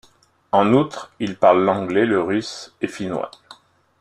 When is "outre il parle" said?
0.73-1.63